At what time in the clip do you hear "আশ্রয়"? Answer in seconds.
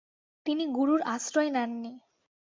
1.13-1.49